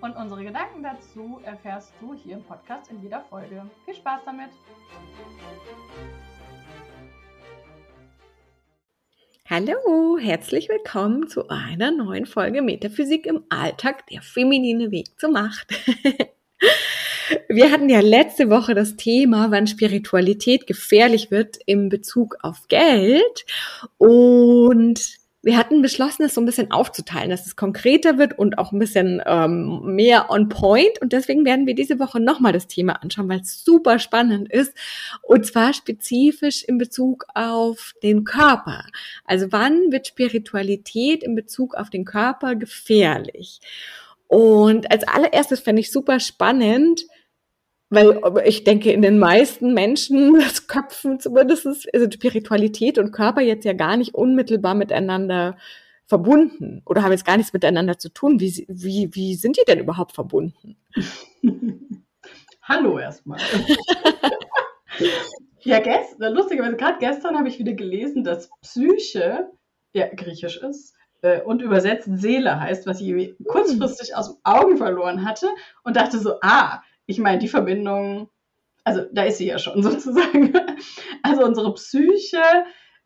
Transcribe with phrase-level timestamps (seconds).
[0.00, 3.68] Und unsere Gedanken dazu erfährst du hier im Podcast in jeder Folge.
[3.84, 4.50] Viel Spaß damit!
[9.50, 15.68] Hallo, herzlich willkommen zu einer neuen Folge Metaphysik im Alltag, der feminine Weg zur Macht.
[17.48, 23.46] Wir hatten ja letzte Woche das Thema, wann Spiritualität gefährlich wird im Bezug auf Geld
[23.96, 28.70] und wir hatten beschlossen, es so ein bisschen aufzuteilen, dass es konkreter wird und auch
[28.70, 31.00] ein bisschen ähm, mehr on point.
[31.00, 34.74] Und deswegen werden wir diese Woche nochmal das Thema anschauen, weil es super spannend ist.
[35.22, 38.84] Und zwar spezifisch in Bezug auf den Körper.
[39.24, 43.60] Also wann wird Spiritualität in Bezug auf den Körper gefährlich?
[44.26, 47.06] Und als allererstes fände ich super spannend,
[47.90, 50.36] weil ich denke, in den meisten Menschen,
[50.68, 55.56] Köpfen zumindest, sind Spiritualität und Körper jetzt ja gar nicht unmittelbar miteinander
[56.06, 58.40] verbunden oder haben jetzt gar nichts miteinander zu tun.
[58.40, 60.76] Wie, wie, wie sind die denn überhaupt verbunden?
[62.62, 63.40] Hallo erstmal.
[65.60, 69.50] ja, gestern, lustigerweise, gerade gestern habe ich wieder gelesen, dass Psyche
[69.94, 75.24] ja griechisch ist äh, und übersetzt Seele heißt, was ich kurzfristig aus den Augen verloren
[75.24, 75.48] hatte
[75.82, 78.28] und dachte so, ah, ich meine, die Verbindung,
[78.84, 80.52] also da ist sie ja schon sozusagen.
[81.22, 82.42] Also unsere Psyche,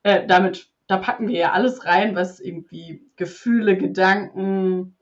[0.02, 4.96] äh, damit, da packen wir ja alles rein, was irgendwie Gefühle, Gedanken,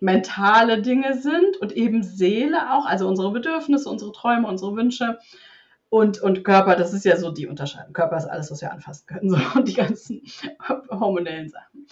[0.00, 5.18] mentale Dinge sind und eben Seele auch, also unsere Bedürfnisse, unsere Träume, unsere Wünsche.
[5.90, 7.92] Und, und Körper, das ist ja so die Unterscheidung.
[7.92, 10.22] Körper ist alles, was wir anfassen können, so und die ganzen
[10.90, 11.86] hormonellen Sachen.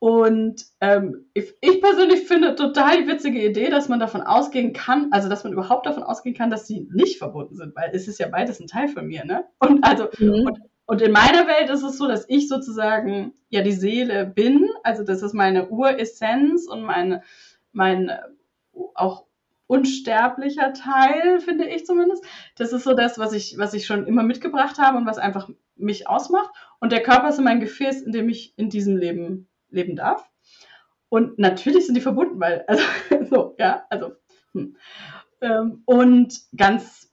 [0.00, 5.08] Und ähm, ich, ich, persönlich finde total die witzige Idee, dass man davon ausgehen kann,
[5.12, 8.18] also dass man überhaupt davon ausgehen kann, dass sie nicht verbunden sind, weil es ist
[8.18, 9.44] ja beides ein Teil von mir, ne?
[9.58, 10.46] Und also mhm.
[10.46, 14.70] und, und in meiner Welt ist es so, dass ich sozusagen ja die Seele bin,
[14.84, 17.22] also das ist meine Uressenz und meine
[17.72, 18.10] mein
[18.94, 19.26] auch
[19.66, 22.24] unsterblicher Teil, finde ich zumindest.
[22.56, 25.50] Das ist so das, was ich, was ich schon immer mitgebracht habe und was einfach
[25.76, 26.50] mich ausmacht.
[26.80, 30.28] Und der Körper ist mein Gefäß, in dem ich in diesem Leben leben darf.
[31.08, 32.82] Und natürlich sind die verbunden, weil, also,
[33.28, 34.12] so, ja, also,
[34.52, 34.76] hm.
[35.40, 37.10] ähm, und ganz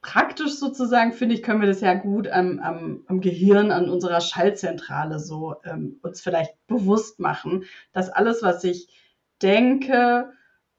[0.00, 4.20] praktisch sozusagen, finde ich, können wir das ja gut am, am, am Gehirn, an unserer
[4.20, 8.88] Schaltzentrale so ähm, uns vielleicht bewusst machen, dass alles, was ich
[9.42, 10.32] denke,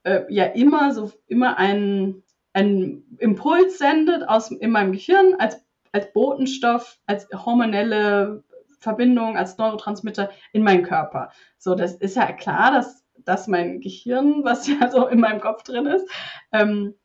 [0.04, 6.12] äh, ja immer so, immer einen, einen Impuls sendet aus, in meinem Gehirn als, als
[6.14, 8.44] Botenstoff, als hormonelle
[8.80, 11.32] Verbindung als Neurotransmitter in meinen Körper.
[11.58, 15.64] So, das ist ja klar, dass, dass mein Gehirn, was ja so in meinem Kopf
[15.64, 16.10] drin ist,
[16.52, 16.96] ähm,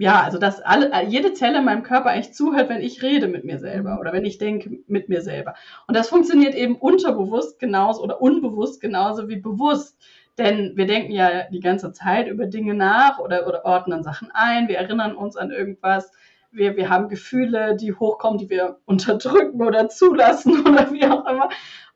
[0.00, 3.44] ja, also dass alle, jede Zelle in meinem Körper eigentlich zuhört, wenn ich rede mit
[3.44, 5.52] mir selber oder wenn ich denke mit mir selber.
[5.86, 10.00] Und das funktioniert eben unterbewusst genauso oder unbewusst genauso wie bewusst.
[10.38, 14.68] Denn wir denken ja die ganze Zeit über Dinge nach oder, oder ordnen Sachen ein,
[14.68, 16.10] wir erinnern uns an irgendwas
[16.52, 21.48] wir, wir haben Gefühle, die hochkommen, die wir unterdrücken oder zulassen oder wie auch immer.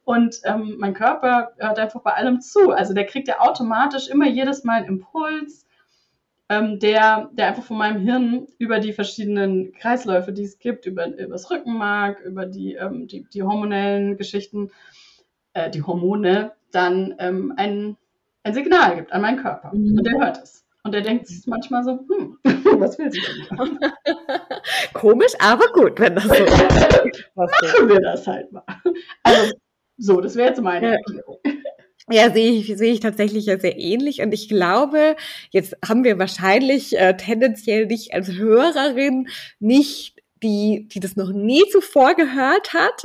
[0.04, 2.70] Und ähm, mein Körper hört einfach bei allem zu.
[2.70, 5.66] Also der kriegt ja automatisch immer jedes Mal einen Impuls,
[6.50, 11.06] ähm, der, der einfach von meinem Hirn über die verschiedenen Kreisläufe, die es gibt, über,
[11.06, 14.70] über das Rückenmark, über die, ähm, die, die hormonellen Geschichten,
[15.54, 17.96] äh, die Hormone, dann ähm, ein,
[18.42, 19.74] ein Signal gibt an meinen Körper.
[19.74, 19.98] Mhm.
[19.98, 20.63] Und der hört es.
[20.84, 22.38] Und er denkt manchmal so, hm,
[22.80, 23.78] was will sie denn?
[24.92, 27.30] Komisch, aber gut, wenn das so ist.
[27.34, 28.64] Machen wir das halt mal.
[29.22, 29.54] Also,
[29.96, 31.38] so, das wäre jetzt meine Erklärung.
[32.10, 34.20] Ja, sehe ich, sehe ich tatsächlich ja sehr ähnlich.
[34.20, 35.16] Und ich glaube,
[35.50, 39.28] jetzt haben wir wahrscheinlich äh, tendenziell dich als Hörerin
[39.60, 43.02] nicht die, die das noch nie zuvor gehört hat.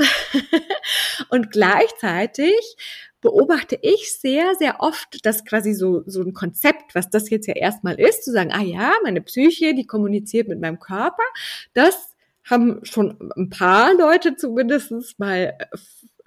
[1.29, 2.75] und gleichzeitig
[3.21, 7.55] beobachte ich sehr, sehr oft, dass quasi so, so ein Konzept, was das jetzt ja
[7.55, 11.23] erstmal ist, zu sagen, ah ja, meine Psyche, die kommuniziert mit meinem Körper,
[11.73, 12.15] das
[12.49, 15.57] haben schon ein paar Leute zumindest mal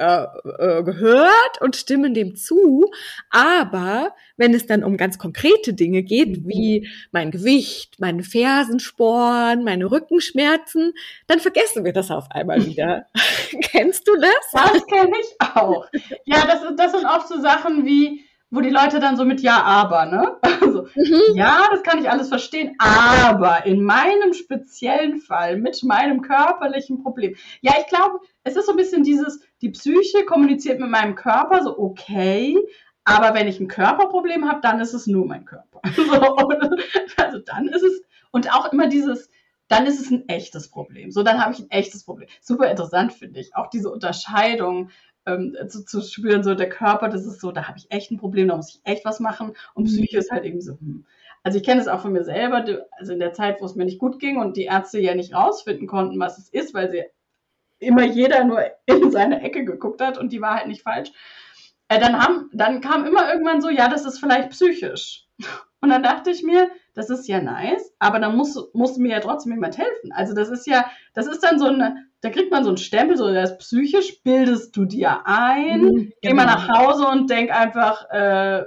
[0.02, 2.90] äh, äh, gehört und stimmen dem zu.
[3.31, 6.49] Aber wenn es dann um ganz konkrete Dinge geht, mhm.
[6.49, 10.94] wie mein Gewicht, meine Fersensporen, meine Rückenschmerzen,
[11.28, 13.06] dann vergessen wir das auf einmal wieder.
[13.62, 14.50] Kennst du das?
[14.52, 15.87] Das kenne ich auch.
[16.25, 19.62] Ja, das, das sind oft so Sachen wie, wo die Leute dann so mit Ja,
[19.62, 20.37] aber, ne?
[20.62, 21.37] Also, mhm.
[21.37, 27.37] ja, das kann ich alles verstehen, aber in meinem speziellen Fall mit meinem körperlichen Problem.
[27.60, 31.62] Ja, ich glaube, es ist so ein bisschen dieses, die Psyche kommuniziert mit meinem Körper,
[31.62, 32.59] so okay,
[33.05, 35.81] aber wenn ich ein Körperproblem habe, dann ist es nur mein Körper.
[37.17, 39.31] also dann ist es, und auch immer dieses,
[39.69, 41.11] dann ist es ein echtes Problem.
[41.11, 42.29] So, dann habe ich ein echtes Problem.
[42.41, 43.56] Super interessant finde ich.
[43.56, 44.91] Auch diese Unterscheidung
[45.26, 48.19] ähm, zu, zu, spüren, so der Körper, das ist so, da habe ich echt ein
[48.19, 49.53] Problem, da muss ich echt was machen.
[49.75, 51.06] Und Psyche ist halt irgendwie so, hm.
[51.44, 53.85] Also ich kenne es auch von mir selber, also in der Zeit, wo es mir
[53.85, 57.03] nicht gut ging und die Ärzte ja nicht rausfinden konnten, was es ist, weil sie
[57.82, 61.12] immer jeder nur in seine Ecke geguckt hat und die war halt nicht falsch.
[61.88, 65.26] Äh, dann, haben, dann kam immer irgendwann so, ja, das ist vielleicht psychisch.
[65.81, 69.20] Und dann dachte ich mir, das ist ja nice, aber dann muss, muss mir ja
[69.20, 70.12] trotzdem jemand helfen.
[70.12, 70.84] Also das ist ja,
[71.14, 74.23] das ist dann so eine, da kriegt man so einen Stempel, so das ist psychisch,
[74.23, 76.56] bildest du dir ein, mhm, geh mal genau.
[76.56, 78.64] nach Hause und denk einfach äh,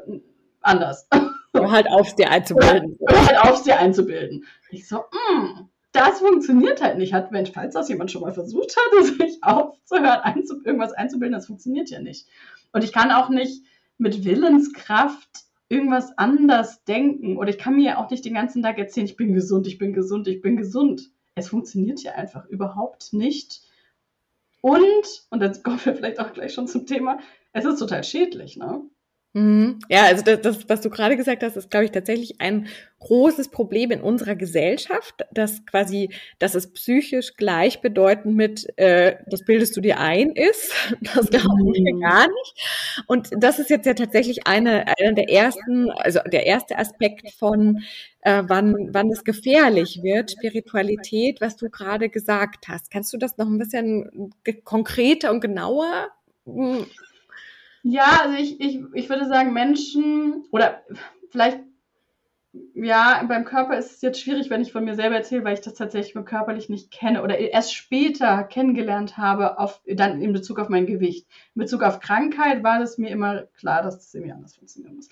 [0.61, 1.07] anders.
[1.53, 2.97] Oder halt auf dir einzubilden.
[2.99, 4.45] Oder halt auf dir einzubilden.
[4.69, 7.13] Ich so, mh, mm, das funktioniert halt nicht.
[7.13, 11.47] Hat, wenn, falls das jemand schon mal versucht hat, sich aufzuhören, einzu, irgendwas einzubilden, das
[11.47, 12.27] funktioniert ja nicht.
[12.71, 13.63] Und ich kann auch nicht
[13.97, 15.29] mit Willenskraft
[15.69, 19.33] irgendwas anders denken oder ich kann mir auch nicht den ganzen Tag erzählen, ich bin
[19.33, 21.09] gesund, ich bin gesund, ich bin gesund.
[21.33, 23.61] Es funktioniert ja einfach überhaupt nicht.
[24.61, 27.19] Und, und jetzt kommen wir vielleicht auch gleich schon zum Thema,
[27.53, 28.81] es ist total schädlich, ne?
[29.35, 29.79] Mhm.
[29.89, 32.67] Ja, also das, das, was du gerade gesagt hast, ist, glaube ich, tatsächlich ein
[32.99, 36.09] großes Problem in unserer Gesellschaft, dass quasi,
[36.39, 40.73] dass es psychisch gleichbedeutend mit, äh, das bildest du dir ein, ist.
[41.01, 41.99] Das glauben wir mhm.
[41.99, 43.03] gar nicht.
[43.07, 47.83] Und das ist jetzt ja tatsächlich eine, einer der ersten, also der erste Aspekt von,
[48.21, 52.89] äh, wann, wann es gefährlich wird, Spiritualität, was du gerade gesagt hast.
[52.89, 54.33] Kannst du das noch ein bisschen
[54.63, 56.07] konkreter und genauer
[56.45, 56.85] hm,
[57.87, 60.81] ja, also ich, ich, ich würde sagen, Menschen oder
[61.29, 61.59] vielleicht,
[62.73, 65.61] ja, beim Körper ist es jetzt schwierig, wenn ich von mir selber erzähle, weil ich
[65.61, 70.67] das tatsächlich körperlich nicht kenne oder erst später kennengelernt habe, auf, dann in Bezug auf
[70.67, 71.27] mein Gewicht.
[71.53, 75.09] In Bezug auf Krankheit war das mir immer klar, dass das irgendwie anders funktionieren muss.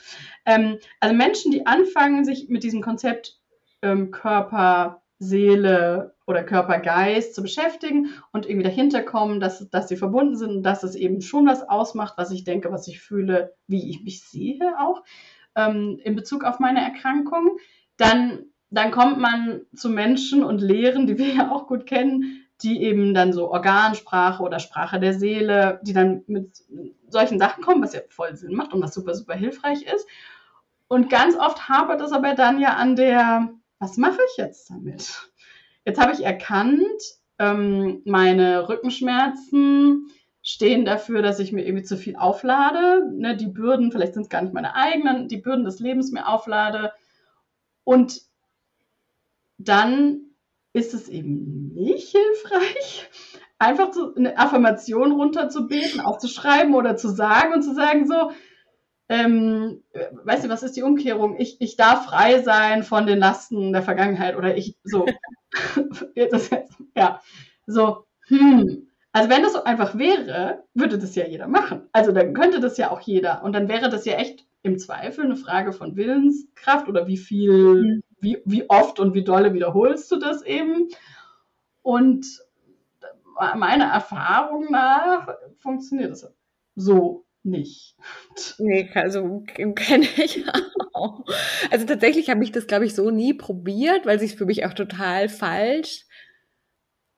[0.48, 3.40] Ähm, also Menschen, die anfangen, sich mit diesem Konzept
[3.84, 9.98] ähm, Körper, Seele oder Körper, Geist zu beschäftigen und irgendwie dahinter kommen, dass, dass sie
[9.98, 13.90] verbunden sind dass es eben schon was ausmacht, was ich denke, was ich fühle, wie
[13.90, 15.04] ich mich sehe auch
[15.56, 17.58] ähm, in Bezug auf meine Erkrankung.
[17.98, 22.82] Dann, dann kommt man zu Menschen und Lehren, die wir ja auch gut kennen, die
[22.82, 26.64] eben dann so Organsprache oder Sprache der Seele, die dann mit
[27.08, 30.08] solchen Sachen kommen, was ja voll Sinn macht und was super, super hilfreich ist.
[30.88, 33.50] Und ganz oft hapert es aber dann ja an der
[33.84, 35.30] was mache ich jetzt damit?
[35.84, 37.02] Jetzt habe ich erkannt,
[37.38, 40.08] ähm, meine Rückenschmerzen
[40.42, 43.12] stehen dafür, dass ich mir irgendwie zu viel auflade.
[43.14, 46.28] Ne, die Bürden, vielleicht sind es gar nicht meine eigenen, die Bürden des Lebens mir
[46.28, 46.94] auflade.
[47.84, 48.22] Und
[49.58, 50.28] dann
[50.72, 53.10] ist es eben nicht hilfreich,
[53.60, 58.32] einfach so eine Affirmation runterzubeten, aufzuschreiben oder zu sagen und zu sagen so,
[59.14, 59.84] ähm,
[60.24, 61.40] weißt du, was ist die Umkehrung?
[61.40, 65.06] Ich, ich darf frei sein von den Lasten der Vergangenheit oder ich so.
[66.32, 66.50] das
[66.98, 67.22] ja,
[67.68, 68.88] so, hm.
[69.12, 71.84] Also wenn das so einfach wäre, würde das ja jeder machen.
[71.92, 73.44] Also dann könnte das ja auch jeder.
[73.44, 77.52] Und dann wäre das ja echt im Zweifel eine Frage von Willenskraft oder wie viel,
[77.52, 78.04] mhm.
[78.20, 80.90] wie, wie oft und wie dolle wiederholst du das eben.
[81.84, 82.26] Und
[83.56, 85.28] meiner Erfahrung nach
[85.60, 86.34] funktioniert das
[86.76, 87.96] so nicht.
[88.58, 89.44] Nee, also
[89.76, 90.44] kenne ich
[90.94, 91.26] auch.
[91.72, 94.74] Also tatsächlich habe ich das, glaube ich, so nie probiert, weil sich für mich auch
[94.74, 96.06] total falsch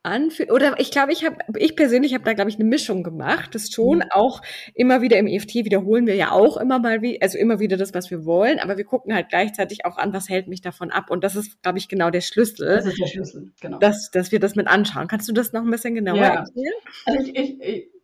[0.06, 0.52] anfühlt.
[0.52, 3.56] Oder ich glaube, ich habe, ich persönlich habe da, glaube ich, eine Mischung gemacht.
[3.56, 4.04] Das schon mhm.
[4.12, 4.42] auch
[4.74, 7.94] immer wieder im EFT wiederholen wir ja auch immer mal wie, also immer wieder das,
[7.94, 11.10] was wir wollen, aber wir gucken halt gleichzeitig auch an, was hält mich davon ab.
[11.10, 12.68] Und das ist, glaube ich, genau der Schlüssel.
[12.68, 13.80] Das ist der Schlüssel, genau.
[13.80, 15.08] Dass, dass wir das mit anschauen.
[15.08, 16.36] Kannst du das noch ein bisschen genauer ja.
[16.36, 16.74] erklären?
[17.06, 17.95] Also ich, ich, ich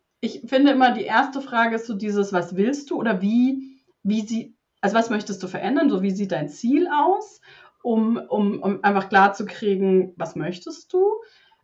[0.46, 4.56] finde immer, die erste Frage ist so dieses, was willst du oder wie, wie sie,
[4.82, 5.90] also was möchtest du verändern?
[5.90, 7.42] So wie sieht dein Ziel aus?
[7.84, 11.04] Um, um, um einfach klar zu kriegen, was möchtest du?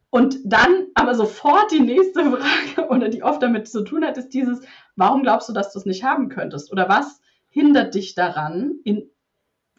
[0.10, 4.30] Und dann aber sofort die nächste Frage oder die oft damit zu tun hat, ist
[4.30, 4.62] dieses,
[4.96, 6.72] warum glaubst du, dass du es nicht haben könntest?
[6.72, 9.12] Oder was hindert dich daran, in,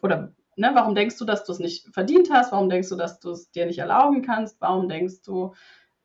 [0.01, 2.51] oder ne, warum denkst du, dass du es nicht verdient hast?
[2.51, 4.61] Warum denkst du, dass du es dir nicht erlauben kannst?
[4.61, 5.53] Warum denkst du,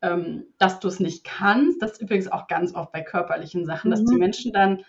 [0.04, 1.80] ähm, dass du es nicht kannst.
[1.80, 3.92] Das ist übrigens auch ganz oft bei körperlichen Sachen, mhm.
[3.92, 4.20] dass die mhm.
[4.20, 4.84] Menschen dann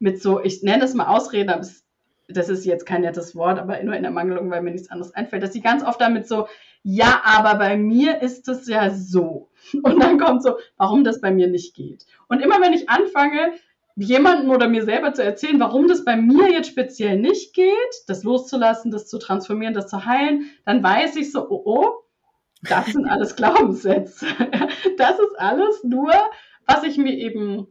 [0.00, 1.84] mit so, ich nenne es mal Ausreden, aber es,
[2.28, 5.14] das ist jetzt kein nettes Wort, aber nur in der Mangelung, weil mir nichts anderes
[5.14, 6.46] einfällt, dass sie ganz oft damit so,
[6.82, 9.48] ja, aber bei mir ist es ja so.
[9.82, 12.04] Und dann kommt so, warum das bei mir nicht geht.
[12.28, 13.52] Und immer wenn ich anfange,
[13.96, 17.74] jemandem oder mir selber zu erzählen, warum das bei mir jetzt speziell nicht geht,
[18.06, 22.07] das loszulassen, das zu transformieren, das zu heilen, dann weiß ich so, oh, oh,
[22.62, 24.26] das sind alles Glaubenssätze.
[24.96, 26.12] Das ist alles nur,
[26.66, 27.68] was ich mir eben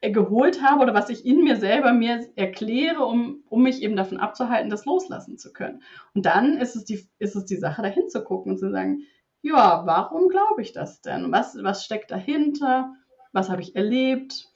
[0.00, 3.96] äh, geholt habe oder was ich in mir selber mir erkläre, um, um mich eben
[3.96, 5.82] davon abzuhalten, das loslassen zu können.
[6.14, 9.02] Und dann ist es die, ist es die Sache, dahin zu gucken und zu sagen,
[9.42, 11.32] ja, warum glaube ich das denn?
[11.32, 12.94] Was, was steckt dahinter?
[13.32, 14.48] Was habe ich erlebt?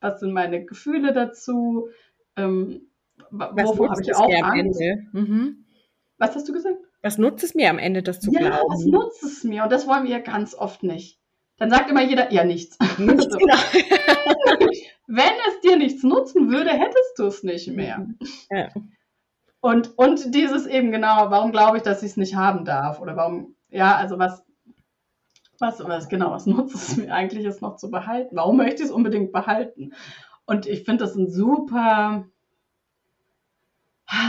[0.00, 1.88] Was sind meine Gefühle dazu?
[2.36, 2.88] Ähm,
[3.30, 4.80] wovor habe ich auch Angst?
[5.12, 5.64] Mhm.
[6.18, 6.85] Was hast du gesagt?
[7.06, 8.56] Was nutzt es mir am Ende, das zu ja, glauben?
[8.56, 9.62] Ja, was nutzt es mir?
[9.62, 11.20] Und das wollen wir ja ganz oft nicht.
[11.56, 12.76] Dann sagt immer jeder, ja, nichts.
[12.98, 13.38] nichts so.
[13.38, 13.54] genau.
[15.06, 18.08] Wenn es dir nichts nutzen würde, hättest du es nicht mehr.
[18.50, 18.70] Ja.
[19.60, 22.98] Und, und dieses eben genau, warum glaube ich, dass ich es nicht haben darf?
[22.98, 24.42] Oder warum, ja, also was,
[25.60, 28.34] was, was genau, was nutzt es mir eigentlich, es noch zu behalten?
[28.34, 29.92] Warum möchte ich es unbedingt behalten?
[30.44, 32.26] Und ich finde das ein super,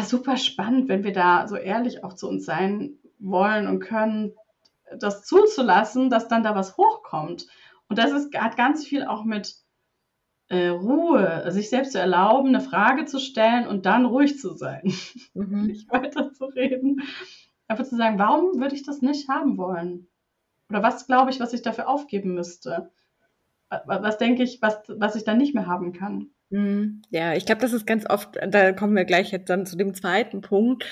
[0.04, 4.34] super spannend, wenn wir da so ehrlich auch zu uns sein wollen und können,
[5.00, 7.48] das zuzulassen, dass dann da was hochkommt.
[7.90, 9.56] Und das ist, hat ganz viel auch mit
[10.50, 14.94] äh, Ruhe, sich selbst zu erlauben, eine Frage zu stellen und dann ruhig zu sein,
[15.34, 15.64] mhm.
[15.68, 17.02] nicht weiter zu reden.
[17.68, 20.08] Einfach zu sagen, warum würde ich das nicht haben wollen?
[20.70, 22.92] Oder was glaube ich, was ich dafür aufgeben müsste?
[23.86, 26.30] Was denke ich, was, was ich dann nicht mehr haben kann?
[26.50, 27.02] Mhm.
[27.10, 29.94] Ja, ich glaube, das ist ganz oft, da kommen wir gleich jetzt dann zu dem
[29.94, 30.86] zweiten Punkt,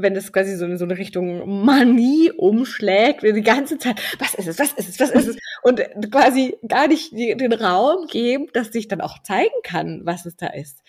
[0.00, 4.46] wenn es quasi so in so eine Richtung Manie umschlägt, die ganze Zeit, was ist
[4.46, 5.36] es, was ist es, was ist es?
[5.64, 10.36] Und quasi gar nicht den Raum geben, dass sich dann auch zeigen kann, was es
[10.36, 10.84] da ist.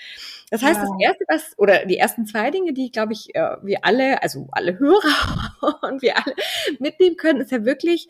[0.51, 0.81] Das heißt, ja.
[0.81, 4.47] das erste, was, oder die ersten zwei Dinge, die, glaube ich, äh, wir alle, also
[4.51, 6.35] alle Hörer und wir alle
[6.77, 8.07] mitnehmen können, ist ja wirklich,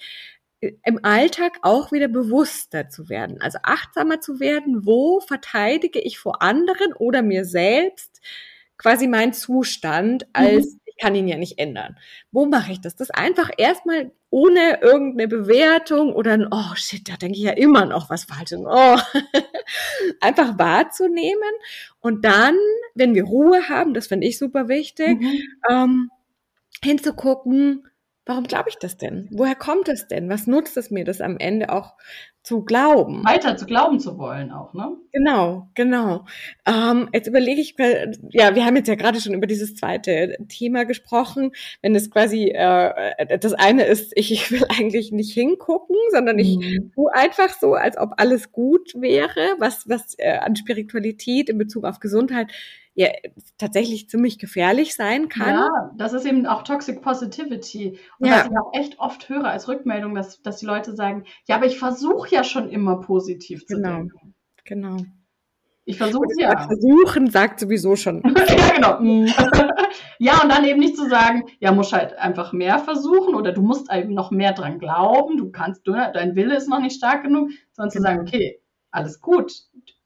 [0.62, 6.42] im Alltag auch wieder bewusster zu werden, also achtsamer zu werden, wo verteidige ich vor
[6.42, 8.22] anderen oder mir selbst
[8.78, 11.98] quasi meinen Zustand als mhm kann ihn ja nicht ändern.
[12.32, 12.96] Wo mache ich das?
[12.96, 17.86] Das einfach erstmal ohne irgendeine Bewertung oder ein, oh shit, da denke ich ja immer
[17.86, 18.60] noch was Falsches.
[18.64, 18.98] Oh.
[20.22, 21.52] einfach wahrzunehmen
[22.00, 22.56] und dann,
[22.94, 25.42] wenn wir Ruhe haben, das finde ich super wichtig, mhm.
[25.70, 26.10] ähm,
[26.84, 27.88] hinzugucken,
[28.30, 29.28] warum glaube ich das denn?
[29.32, 30.30] Woher kommt es denn?
[30.30, 31.96] Was nutzt es mir, das am Ende auch
[32.44, 33.24] zu glauben?
[33.26, 34.98] Weiter zu glauben zu wollen auch, ne?
[35.12, 36.26] Genau, genau.
[36.66, 37.76] Ähm, jetzt überlege ich,
[38.30, 41.52] ja, wir haben jetzt ja gerade schon über dieses zweite Thema gesprochen.
[41.82, 46.92] Wenn es quasi, äh, das eine ist, ich will eigentlich nicht hingucken, sondern ich mhm.
[46.94, 51.84] tue einfach so, als ob alles gut wäre, was, was äh, an Spiritualität in Bezug
[51.84, 52.52] auf Gesundheit
[53.00, 53.08] ja
[53.58, 55.54] tatsächlich ziemlich gefährlich sein kann.
[55.54, 57.98] Ja, das ist eben auch Toxic Positivity.
[58.20, 58.40] Und ja.
[58.40, 61.66] was ich auch echt oft höre als Rückmeldung, dass, dass die Leute sagen, ja, aber
[61.66, 63.98] ich versuche ja schon immer positiv zu genau.
[63.98, 64.36] denken.
[64.66, 64.98] Genau.
[65.86, 66.68] Ich versuche ja.
[66.68, 68.22] Versuchen sagt sowieso schon.
[68.48, 69.00] ja, genau.
[69.00, 69.26] Mhm.
[70.20, 73.64] ja, und dann eben nicht zu sagen, ja, musst halt einfach mehr versuchen oder du
[73.64, 77.24] musst eben noch mehr dran glauben, du kannst, du, dein Wille ist noch nicht stark
[77.24, 77.92] genug, sondern genau.
[77.92, 79.52] zu sagen, okay, alles gut,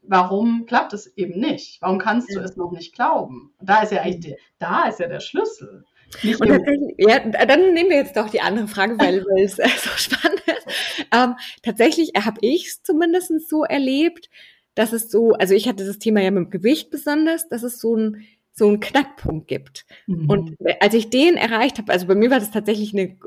[0.02, 1.82] warum klappt es eben nicht?
[1.82, 3.54] Warum kannst du es noch nicht glauben?
[3.62, 5.84] Da ist ja eigentlich der, da ist ja der Schlüssel.
[6.24, 9.68] Und tatsächlich, ja, dann nehmen wir jetzt doch die andere Frage, weil, weil es äh,
[9.78, 10.68] so spannend ist.
[11.12, 14.30] Ähm, tatsächlich habe ich es zumindest so erlebt,
[14.76, 17.80] dass es so, also ich hatte das Thema ja mit dem Gewicht besonders, dass es
[17.80, 19.86] so ein so einen Knackpunkt gibt.
[20.06, 20.30] Mhm.
[20.30, 23.18] Und als ich den erreicht habe, also bei mir war das tatsächlich eine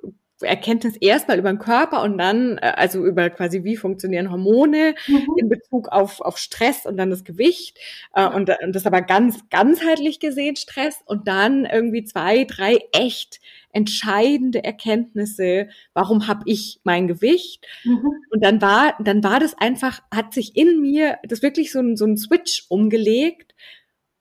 [0.40, 5.26] Erkenntnis erstmal über den Körper und dann, äh, also über quasi, wie funktionieren Hormone mhm.
[5.36, 7.78] in Bezug auf, auf Stress und dann das Gewicht
[8.14, 13.40] äh, und, und das aber ganz ganzheitlich gesehen Stress und dann irgendwie zwei, drei echt
[13.72, 17.66] entscheidende Erkenntnisse, warum habe ich mein Gewicht?
[17.84, 18.10] Mhm.
[18.30, 21.96] Und dann war, dann war das einfach, hat sich in mir das wirklich so ein,
[21.96, 23.54] so ein Switch umgelegt,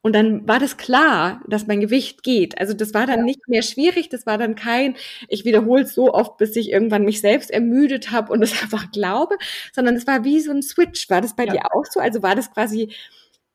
[0.06, 2.60] und dann war das klar, dass mein Gewicht geht.
[2.60, 3.24] Also das war dann ja.
[3.24, 4.94] nicht mehr schwierig, das war dann kein,
[5.26, 8.92] ich wiederhole es so oft, bis ich irgendwann mich selbst ermüdet habe und es einfach
[8.92, 9.36] glaube,
[9.72, 11.10] sondern es war wie so ein Switch.
[11.10, 11.54] War das bei ja.
[11.54, 11.98] dir auch so?
[11.98, 12.94] Also war das quasi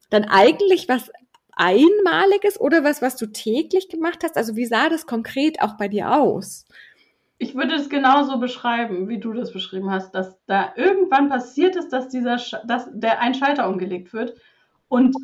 [0.09, 1.09] dann eigentlich was
[1.53, 4.35] Einmaliges oder was, was du täglich gemacht hast?
[4.35, 6.65] Also wie sah das konkret auch bei dir aus?
[7.37, 11.93] Ich würde es genauso beschreiben, wie du das beschrieben hast, dass da irgendwann passiert ist,
[11.93, 14.35] dass dieser, dass der ein Schalter umgelegt wird
[14.89, 15.15] und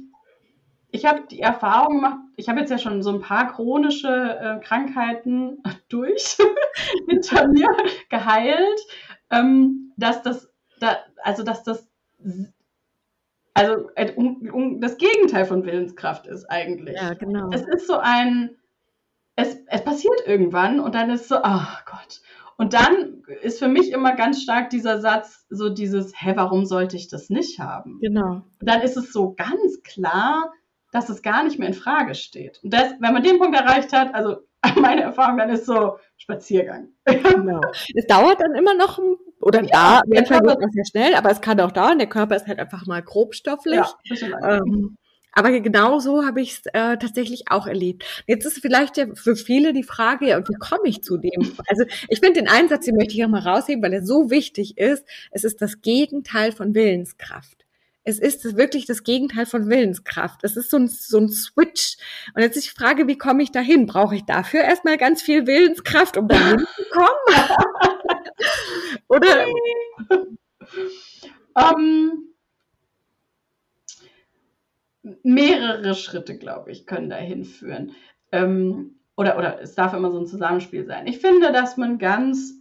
[0.92, 4.60] ich habe die Erfahrung gemacht, ich habe jetzt ja schon so ein paar chronische äh,
[4.64, 6.38] Krankheiten durch
[7.10, 7.68] hinter mir
[8.10, 8.80] geheilt,
[9.30, 11.90] ähm, dass das, da, also dass das,
[13.54, 16.96] also äh, um, um, das Gegenteil von Willenskraft ist eigentlich.
[16.96, 17.50] Ja, genau.
[17.52, 18.56] Es ist so ein,
[19.36, 22.22] es, es passiert irgendwann und dann ist so, ach oh Gott.
[22.60, 26.96] Und dann ist für mich immer ganz stark dieser Satz, so dieses, hä, warum sollte
[26.96, 28.00] ich das nicht haben?
[28.02, 28.42] Genau.
[28.60, 30.52] Dann ist es so ganz klar,
[30.92, 32.60] dass es gar nicht mehr in Frage steht.
[32.64, 34.38] Und das, wenn man den Punkt erreicht hat, also
[34.76, 36.90] meine Erfahrung, dann ist so Spaziergang.
[37.06, 37.62] Genau.
[37.96, 39.00] Es dauert dann immer noch,
[39.42, 42.00] oder ja, da, Körper geht sehr schnell, aber es kann auch dauern.
[42.00, 43.86] Der Körper ist halt einfach mal grobstofflich.
[44.22, 44.98] Ja, ähm,
[45.34, 48.04] aber genau so habe ich es äh, tatsächlich auch erlebt.
[48.26, 51.56] Jetzt ist vielleicht ja für viele die Frage, ja, und wie komme ich zu dem?
[51.68, 54.80] Also ich finde den Einsatz, den möchte ich auch mal rausheben, weil er so wichtig
[54.80, 55.06] ist.
[55.30, 57.67] Es ist das Gegenteil von Willenskraft.
[58.08, 60.42] Es ist wirklich das Gegenteil von Willenskraft.
[60.46, 61.98] Es ist so ein, so ein Switch.
[62.34, 63.86] Und jetzt die Frage, wie komme ich dahin?
[63.86, 67.50] Brauche ich dafür erstmal ganz viel Willenskraft, um dahin zu kommen?
[69.10, 69.48] Oder?
[71.54, 72.34] Um,
[75.04, 77.92] ähm, mehrere Schritte, glaube ich, können dahin führen.
[78.32, 81.08] Ähm, oder, oder es darf immer so ein Zusammenspiel sein.
[81.08, 82.54] Ich finde, dass man ganz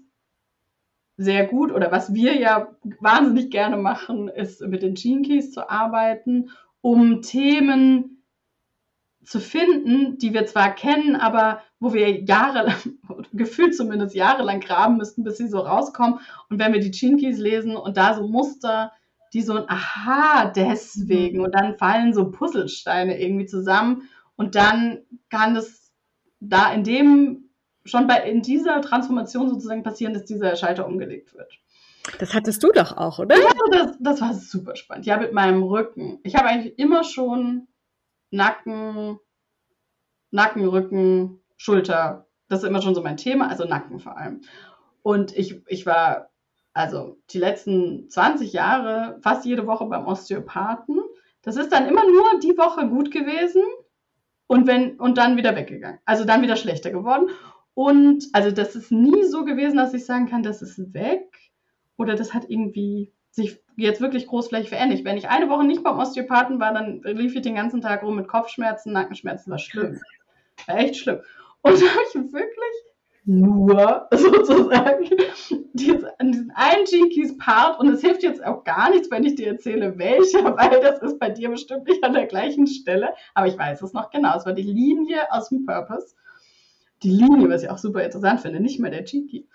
[1.16, 2.68] sehr gut oder was wir ja
[3.00, 6.50] wahnsinnig gerne machen, ist mit den Gene Keys zu arbeiten,
[6.82, 8.22] um Themen
[9.24, 12.76] zu finden, die wir zwar kennen, aber wo wir jahrelang,
[13.32, 16.20] gefühlt zumindest jahrelang graben müssten, bis sie so rauskommen.
[16.48, 18.92] Und wenn wir die Gene Keys lesen und da so Muster,
[19.32, 25.54] die so ein Aha, deswegen, und dann fallen so Puzzlesteine irgendwie zusammen und dann kann
[25.54, 25.92] das
[26.40, 27.45] da in dem
[27.86, 31.58] schon bei, in dieser Transformation sozusagen passieren, dass dieser Schalter umgelegt wird.
[32.18, 33.36] Das hattest du doch auch, oder?
[33.36, 35.06] Ja, das, das war super spannend.
[35.06, 36.20] Ja, mit meinem Rücken.
[36.22, 37.66] Ich habe eigentlich immer schon
[38.30, 39.18] Nacken,
[40.30, 42.26] Nacken, Rücken, Schulter.
[42.48, 44.42] Das ist immer schon so mein Thema, also Nacken vor allem.
[45.02, 46.30] Und ich, ich war
[46.72, 51.00] also die letzten 20 Jahre fast jede Woche beim Osteopathen.
[51.42, 53.62] Das ist dann immer nur die Woche gut gewesen
[54.46, 56.00] und wenn und dann wieder weggegangen.
[56.04, 57.30] Also dann wieder schlechter geworden.
[57.76, 61.28] Und also das ist nie so gewesen, dass ich sagen kann, das ist weg
[61.98, 65.04] oder das hat irgendwie sich jetzt wirklich großflächig verändert.
[65.04, 68.16] Wenn ich eine Woche nicht beim Osteopathen war, dann lief ich den ganzen Tag rum
[68.16, 70.00] mit Kopfschmerzen, Nackenschmerzen, war schlimm.
[70.66, 71.18] War echt schlimm.
[71.60, 72.86] Und da habe ich wirklich
[73.26, 75.10] nur sozusagen
[75.74, 79.48] diesen, diesen einen Jinkies Part und es hilft jetzt auch gar nichts, wenn ich dir
[79.48, 83.58] erzähle, welcher, weil das ist bei dir bestimmt nicht an der gleichen Stelle, aber ich
[83.58, 84.34] weiß es noch genau.
[84.34, 86.14] Es war die Linie aus dem Purpose
[87.02, 89.48] die Linie, was ich auch super interessant finde, nicht mehr der Cheeky.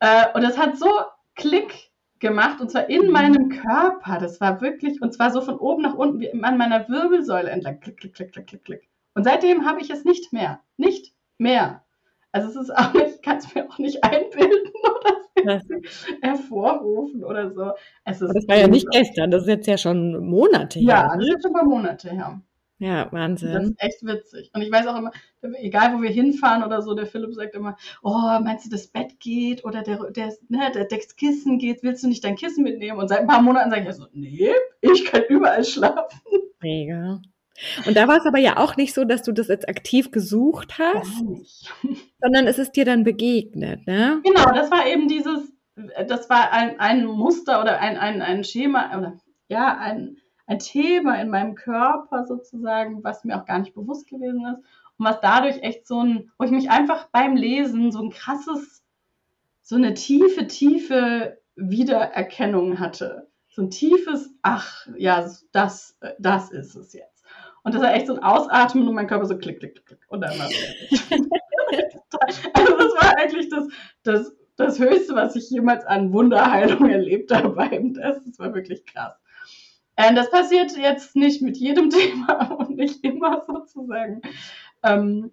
[0.00, 0.88] Äh, und das hat so
[1.34, 3.12] Klick gemacht und zwar in mhm.
[3.12, 4.18] meinem Körper.
[4.18, 7.80] Das war wirklich, und zwar so von oben nach unten, wie an meiner Wirbelsäule entlang.
[7.80, 8.88] Klick, klick, klick, klick, klick, klick.
[9.14, 10.60] Und seitdem habe ich es nicht mehr.
[10.76, 11.84] Nicht mehr.
[12.32, 14.72] Also es ist auch nicht, ich kann es mir auch nicht einbilden
[15.42, 15.60] oder
[16.20, 17.72] hervorrufen oder so.
[18.04, 20.88] Es ist das war ja nicht gestern, das ist jetzt ja schon Monate her.
[20.88, 22.40] Ja, das ist jetzt schon ein paar Monate her.
[22.80, 23.52] Ja, Wahnsinn.
[23.52, 24.50] Das ist echt witzig.
[24.54, 25.10] Und ich weiß auch immer,
[25.60, 29.18] egal wo wir hinfahren oder so, der Philipp sagt immer, oh, meinst du, das Bett
[29.18, 32.98] geht oder der, der, ne, der, das Kissen geht, willst du nicht dein Kissen mitnehmen?
[32.98, 36.20] Und seit ein paar Monaten sage ich so, nee, ich kann überall schlafen.
[36.60, 37.20] Mega.
[37.86, 40.78] Und da war es aber ja auch nicht so, dass du das jetzt aktiv gesucht
[40.78, 41.24] hast,
[42.20, 44.20] sondern es ist dir dann begegnet, ne?
[44.24, 45.52] Genau, das war eben dieses,
[46.06, 51.20] das war ein, ein Muster oder ein, ein, ein Schema, oder ja, ein, ein Thema
[51.20, 54.62] in meinem Körper sozusagen, was mir auch gar nicht bewusst gewesen ist
[54.96, 58.82] und was dadurch echt so ein, wo ich mich einfach beim Lesen so ein krasses,
[59.60, 63.28] so eine tiefe, tiefe Wiedererkennung hatte.
[63.50, 67.24] So ein tiefes, ach, ja, das, das ist es jetzt.
[67.62, 70.00] Und das war echt so ein Ausatmen und mein Körper so klick, klick, klick.
[70.08, 71.10] Und dann war es
[72.54, 73.68] Also das war eigentlich das,
[74.02, 78.24] das, das Höchste, was ich jemals an Wunderheilung erlebt habe beim Das.
[78.24, 79.14] Das war wirklich krass.
[79.98, 84.22] Äh, das passiert jetzt nicht mit jedem Thema und nicht immer sozusagen.
[84.84, 85.32] Ähm,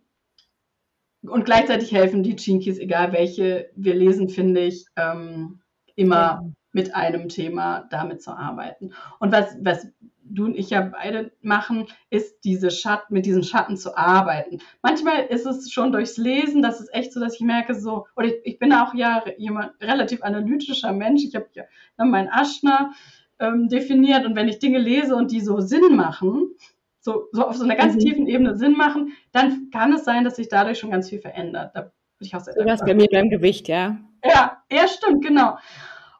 [1.22, 5.62] und gleichzeitig helfen die Chinkies, egal welche wir lesen, finde ich, ähm,
[5.96, 6.44] immer ja.
[6.72, 8.92] mit einem Thema damit zu arbeiten.
[9.20, 9.88] Und was, was
[10.24, 14.60] du und ich ja beide machen, ist diese Schatten, mit diesen Schatten zu arbeiten.
[14.82, 18.28] Manchmal ist es schon durchs Lesen, das ist echt so, dass ich merke, so, oder
[18.28, 21.24] ich, ich bin auch ja jemand relativ analytischer Mensch.
[21.24, 21.64] Ich habe ja
[22.00, 22.94] ne, meinen Aschner,
[23.40, 24.26] ähm, definiert.
[24.26, 26.56] Und wenn ich Dinge lese und die so Sinn machen,
[27.00, 28.00] so, so auf so einer ganz mhm.
[28.00, 31.72] tiefen Ebene Sinn machen, dann kann es sein, dass sich dadurch schon ganz viel verändert.
[31.76, 31.92] Da bin
[32.28, 33.98] ich auch sehr Du warst bei mir beim Gewicht, ja.
[34.24, 35.58] Ja, ja, stimmt, genau.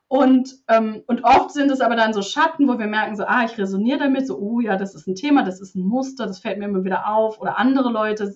[0.08, 3.44] Und, ähm, und oft sind es aber dann so Schatten, wo wir merken, so, ah,
[3.44, 6.40] ich resoniere damit, so, oh ja, das ist ein Thema, das ist ein Muster, das
[6.40, 7.42] fällt mir immer wieder auf.
[7.42, 8.36] Oder andere Leute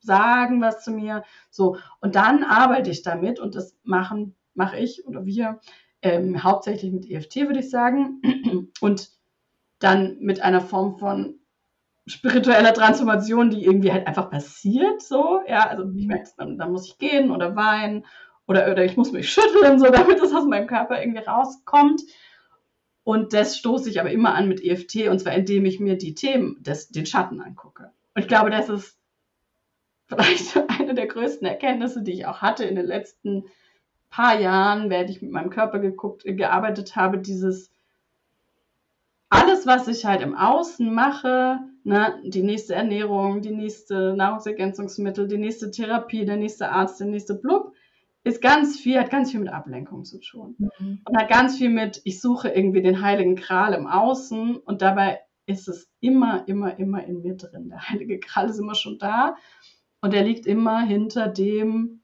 [0.00, 1.22] sagen was zu mir.
[1.50, 5.60] So, und dann arbeite ich damit und das machen, mache ich oder wir
[6.02, 8.22] ähm, hauptsächlich mit EFT, würde ich sagen,
[8.80, 9.10] und
[9.78, 11.40] dann mit einer Form von
[12.06, 16.86] spiritueller Transformation, die irgendwie halt einfach passiert, so, ja, also ich merke dann, dann muss
[16.86, 18.04] ich gehen oder weinen
[18.46, 22.02] oder, oder ich muss mich schütteln, so damit es aus meinem Körper irgendwie rauskommt.
[23.04, 26.14] Und das stoße ich aber immer an mit EFT und zwar indem ich mir die
[26.14, 27.92] Themen, des, den Schatten angucke.
[28.14, 28.98] Und ich glaube, das ist
[30.08, 33.44] vielleicht eine der größten Erkenntnisse, die ich auch hatte in den letzten
[34.10, 37.70] paar Jahren, während ich mit meinem Körper geguckt, gearbeitet habe, dieses
[39.28, 45.38] alles, was ich halt im Außen mache, ne, die nächste Ernährung, die nächste Nahrungsergänzungsmittel, die
[45.38, 47.72] nächste Therapie, der nächste Arzt, der nächste Blub,
[48.24, 50.56] ist ganz viel, hat ganz viel mit Ablenkung zu tun.
[50.58, 51.00] Mhm.
[51.04, 55.20] Und hat ganz viel mit, ich suche irgendwie den heiligen Gral im Außen und dabei
[55.46, 57.70] ist es immer, immer, immer in mir drin.
[57.70, 59.36] Der heilige Gral ist immer schon da
[60.00, 61.99] und er liegt immer hinter dem,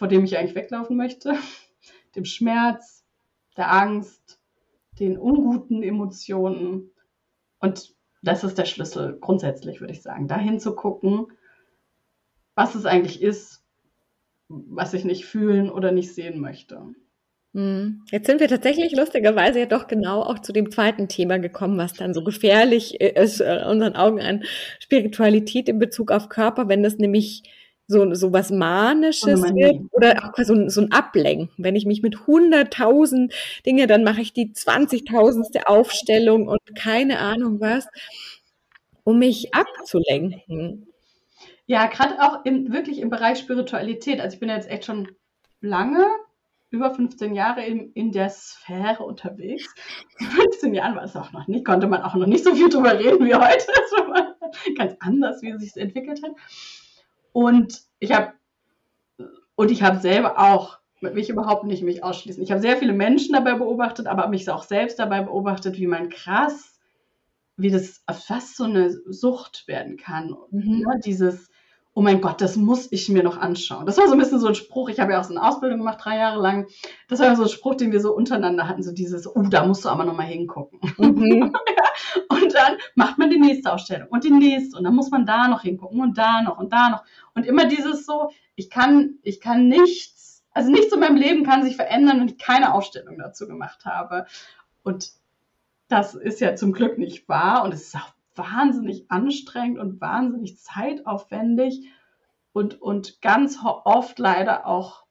[0.00, 1.34] vor dem ich eigentlich weglaufen möchte,
[2.16, 3.04] dem Schmerz,
[3.58, 4.40] der Angst,
[4.98, 6.90] den unguten Emotionen.
[7.58, 11.26] Und das ist der Schlüssel grundsätzlich, würde ich sagen, dahin zu gucken,
[12.54, 13.62] was es eigentlich ist,
[14.48, 16.82] was ich nicht fühlen oder nicht sehen möchte.
[17.52, 18.02] Hm.
[18.10, 21.92] Jetzt sind wir tatsächlich lustigerweise ja doch genau auch zu dem zweiten Thema gekommen, was
[21.92, 24.44] dann so gefährlich ist, äh, unseren Augen an
[24.78, 27.42] Spiritualität in Bezug auf Körper, wenn das nämlich
[27.90, 31.50] so, so was Manisches wird oder auch so, so ein Ablenken.
[31.56, 33.34] Wenn ich mich mit hunderttausend
[33.66, 37.88] Dinge, dann mache ich die zwanzigtausendste Aufstellung und keine Ahnung was,
[39.02, 40.86] um mich abzulenken.
[41.66, 44.20] Ja, gerade auch im, wirklich im Bereich Spiritualität.
[44.20, 45.08] Also ich bin jetzt echt schon
[45.60, 46.06] lange,
[46.70, 49.74] über 15 Jahre in, in der Sphäre unterwegs.
[50.18, 52.96] 15 Jahren war es auch noch nicht, konnte man auch noch nicht so viel drüber
[52.96, 53.66] reden wie heute.
[53.90, 54.36] Das war
[54.76, 56.32] ganz anders, wie es sich entwickelt hat.
[57.32, 58.32] Und ich habe
[59.54, 62.42] und ich habe selber auch mich überhaupt nicht mich ausschließen.
[62.42, 66.08] Ich habe sehr viele Menschen dabei beobachtet, aber mich auch selbst dabei beobachtet, wie man
[66.08, 66.78] krass,
[67.56, 70.34] wie das fast so eine Sucht werden kann.
[70.50, 70.84] Mhm.
[70.86, 71.49] Ja, dieses,
[72.00, 73.84] oh mein Gott, das muss ich mir noch anschauen.
[73.84, 75.80] Das war so ein bisschen so ein Spruch, ich habe ja auch so eine Ausbildung
[75.80, 76.66] gemacht, drei Jahre lang.
[77.08, 79.84] Das war so ein Spruch, den wir so untereinander hatten, so dieses, oh, da musst
[79.84, 80.80] du aber nochmal hingucken.
[80.96, 81.52] Mhm.
[82.30, 85.46] und dann macht man die nächste Ausstellung und die nächste und dann muss man da
[85.48, 87.04] noch hingucken und da noch und da noch.
[87.34, 91.64] Und immer dieses so, ich kann, ich kann nichts, also nichts in meinem Leben kann
[91.64, 94.24] sich verändern, wenn ich keine Ausstellung dazu gemacht habe.
[94.82, 95.10] Und
[95.88, 100.58] das ist ja zum Glück nicht wahr und es ist auch wahnsinnig anstrengend und wahnsinnig
[100.58, 101.88] zeitaufwendig
[102.52, 105.04] und, und ganz oft leider auch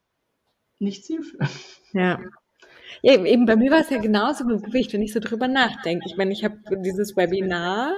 [0.78, 1.50] nicht zielführend.
[1.92, 2.18] Ja.
[3.02, 6.06] Ja, eben bei mir war es ja genauso mit Gewicht, wenn ich so drüber nachdenke.
[6.06, 7.94] Ich meine, ich habe dieses Webinar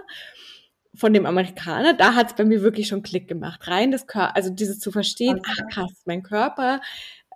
[0.95, 3.67] von dem Amerikaner, da hat es bei mir wirklich schon Klick gemacht.
[3.67, 5.51] Rein das Körper, also dieses zu verstehen, okay.
[5.51, 6.81] ach krass, mein Körper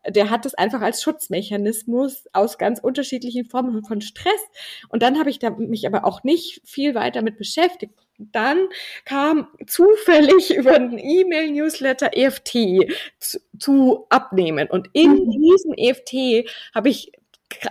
[0.08, 4.40] der hat es einfach als Schutzmechanismus aus ganz unterschiedlichen Formen von Stress.
[4.88, 7.92] Und dann habe ich da mich aber auch nicht viel weiter mit beschäftigt.
[8.18, 8.68] Dann
[9.04, 12.56] kam zufällig über einen E-Mail-Newsletter EFT
[13.18, 14.68] zu, zu abnehmen.
[14.70, 15.30] Und in mhm.
[15.30, 17.12] diesem EFT habe ich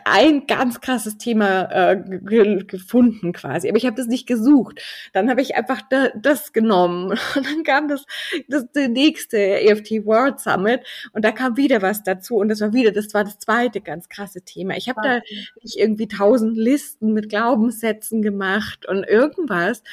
[0.05, 4.81] ein ganz krasses Thema äh, ge gefunden quasi, aber ich habe das nicht gesucht.
[5.13, 8.05] Dann habe ich einfach da, das genommen und dann kam das,
[8.47, 10.81] das der nächste EFT World Summit
[11.13, 14.07] und da kam wieder was dazu und das war wieder, das war das zweite ganz
[14.07, 14.77] krasse Thema.
[14.77, 15.19] Ich habe da
[15.61, 19.83] nicht irgendwie tausend Listen mit Glaubenssätzen gemacht und irgendwas.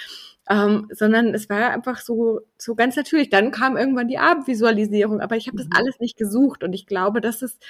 [0.50, 3.30] Ähm, sondern es war einfach so, so ganz natürlich.
[3.30, 5.72] Dann kam irgendwann die Abendvisualisierung, aber ich habe das mhm.
[5.76, 7.62] alles nicht gesucht und ich glaube, das ist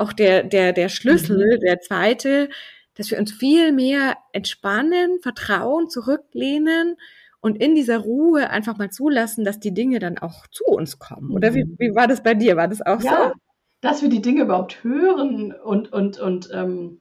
[0.00, 1.60] auch der, der, der Schlüssel, mhm.
[1.60, 2.48] der zweite,
[2.94, 6.96] dass wir uns viel mehr entspannen, vertrauen, zurücklehnen
[7.40, 11.30] und in dieser Ruhe einfach mal zulassen, dass die Dinge dann auch zu uns kommen.
[11.30, 11.76] Oder wie, mhm.
[11.78, 12.56] wie war das bei dir?
[12.56, 13.40] War das auch ja, so?
[13.80, 17.00] Dass wir die Dinge überhaupt hören und, und, und, ähm,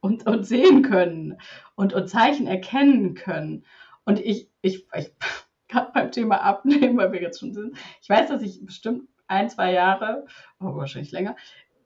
[0.00, 1.38] und, und sehen können
[1.76, 3.64] und, und Zeichen erkennen können.
[4.04, 5.12] Und ich, ich, ich
[5.68, 9.48] gerade beim Thema Abnehmen, weil wir jetzt schon sind, ich weiß, dass ich bestimmt ein,
[9.48, 10.26] zwei Jahre,
[10.60, 11.36] oh, wahrscheinlich länger,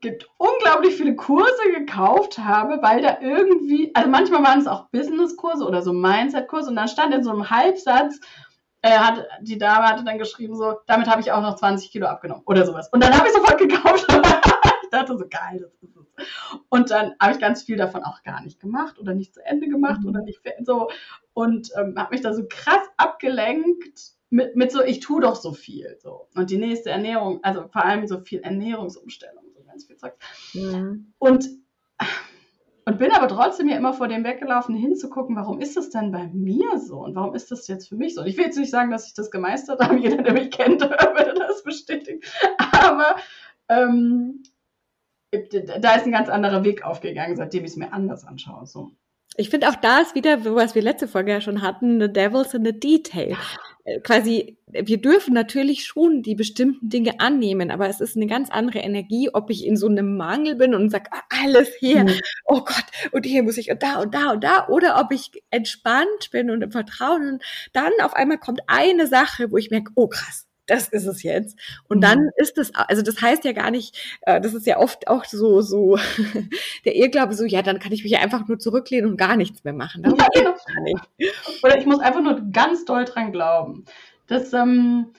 [0.07, 5.67] gibt unglaublich viele Kurse gekauft habe, weil da irgendwie, also manchmal waren es auch Business-Kurse
[5.67, 8.21] oder so Mindset-Kurse und dann stand in so einem Halbsatz,
[8.83, 12.07] äh, hat, die Dame hatte dann geschrieben so, damit habe ich auch noch 20 Kilo
[12.07, 12.89] abgenommen oder sowas.
[12.93, 14.07] Und dann habe ich sofort gekauft.
[14.83, 16.27] ich dachte so, geil, das ist es.
[16.69, 19.67] Und dann habe ich ganz viel davon auch gar nicht gemacht oder nicht zu Ende
[19.67, 20.11] gemacht mhm.
[20.11, 20.89] oder nicht so
[21.35, 25.53] und ähm, habe mich da so krass abgelenkt mit, mit so, ich tue doch so
[25.53, 25.99] viel.
[26.01, 26.29] So.
[26.37, 30.15] Und die nächste Ernährung, also vor allem so viel Ernährungsumstellung ganz viel Zeug.
[30.55, 31.13] Mhm.
[31.19, 31.49] Und,
[32.85, 36.29] und bin aber trotzdem ja immer vor dem weggelaufen, hinzugucken, warum ist das denn bei
[36.29, 38.23] mir so und warum ist das jetzt für mich so?
[38.23, 40.81] Und ich will jetzt nicht sagen, dass ich das gemeistert habe, jeder, der mich kennt,
[40.81, 42.21] würde das bestätigen.
[42.59, 43.17] Aber
[43.69, 44.43] ähm,
[45.81, 48.67] da ist ein ganz anderer Weg aufgegangen, seitdem ich es mir anders anschaue.
[48.67, 48.93] So.
[49.37, 52.55] Ich finde auch da ist wieder, was wir letzte Folge ja schon hatten, the devil's
[52.55, 53.37] in the detail.
[54.03, 58.81] Quasi, wir dürfen natürlich schon die bestimmten Dinge annehmen, aber es ist eine ganz andere
[58.81, 62.21] Energie, ob ich in so einem Mangel bin und sage, ah, alles hier, mhm.
[62.47, 65.31] oh Gott, und hier muss ich und da und da und da, oder ob ich
[65.51, 69.93] entspannt bin und im Vertrauen und dann auf einmal kommt eine Sache, wo ich merke,
[69.95, 71.59] oh krass, das ist es jetzt.
[71.89, 72.31] Und dann mhm.
[72.37, 75.61] ist es, also das heißt ja gar nicht, äh, das ist ja oft auch so,
[75.61, 75.99] so
[76.85, 79.65] der Irrglaube, so, ja, dann kann ich mich ja einfach nur zurücklehnen und gar nichts
[79.65, 80.03] mehr machen.
[80.03, 80.55] Das ja, genau.
[81.63, 83.85] Oder ich muss einfach nur ganz doll dran glauben.
[84.27, 85.13] Dass ähm,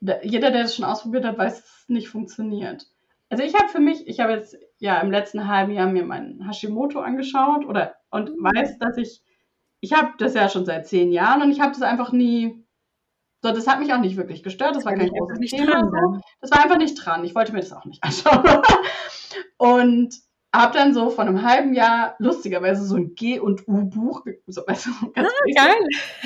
[0.00, 2.86] jeder, der das schon ausprobiert hat, weiß, dass es nicht funktioniert.
[3.30, 6.46] Also ich habe für mich, ich habe jetzt ja im letzten halben Jahr mir meinen
[6.46, 8.44] Hashimoto angeschaut oder und mhm.
[8.44, 9.22] weiß, dass ich,
[9.80, 12.64] ich habe das ja schon seit zehn Jahren und ich habe das einfach nie
[13.40, 14.74] so, das hat mich auch nicht wirklich gestört.
[14.74, 15.82] Das war kein großes Thema.
[15.82, 16.20] Dran.
[16.40, 17.24] Das war einfach nicht dran.
[17.24, 18.62] Ich wollte mir das auch nicht anschauen.
[19.56, 20.14] und
[20.54, 24.62] habe dann so vor einem halben Jahr lustigerweise so ein G und U Buch, so,
[24.66, 25.76] weißt du, ganz ah, geil.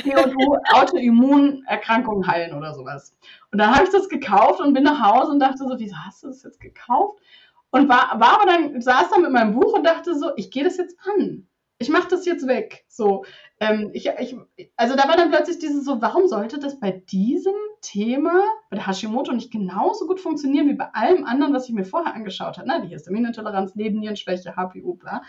[0.04, 3.16] G und U Autoimmunerkrankungen heilen oder sowas.
[3.50, 6.22] Und dann habe ich das gekauft und bin nach Hause und dachte so, wieso hast
[6.22, 7.18] du das jetzt gekauft?
[7.70, 10.64] Und war, war aber dann, saß da mit meinem Buch und dachte so, ich gehe
[10.64, 11.46] das jetzt an
[11.82, 12.84] ich mache das jetzt weg.
[12.88, 13.24] So,
[13.60, 14.36] ähm, ich, ich,
[14.76, 18.86] also da war dann plötzlich dieses so, warum sollte das bei diesem Thema, bei der
[18.86, 22.68] Hashimoto, nicht genauso gut funktionieren wie bei allem anderen, was ich mir vorher angeschaut habe?
[22.68, 22.82] Ne?
[22.84, 25.22] Die Histaminintoleranz, Nebennierenschwäche, HPU, bla.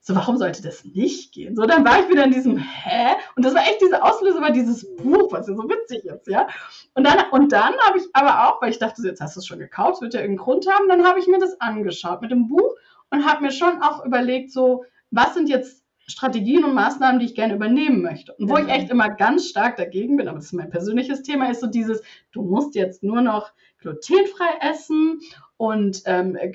[0.00, 1.56] So, warum sollte das nicht gehen?
[1.56, 3.14] So, dann war ich wieder in diesem Hä?
[3.36, 6.46] Und das war echt diese Auslöser, war dieses Buch, was ja so witzig ist, ja.
[6.92, 9.46] Und dann, und dann habe ich aber auch, weil ich dachte, jetzt hast du es
[9.46, 12.48] schon gekauft, wird ja irgendeinen Grund haben, dann habe ich mir das angeschaut mit dem
[12.48, 12.74] Buch
[13.10, 17.34] und habe mir schon auch überlegt, so, was sind jetzt Strategien und Maßnahmen, die ich
[17.34, 18.34] gerne übernehmen möchte.
[18.34, 21.50] Und wo ich echt immer ganz stark dagegen bin, aber das ist mein persönliches Thema,
[21.50, 25.20] ist so dieses, du musst jetzt nur noch glutenfrei essen
[25.56, 26.52] und, ähm, äh,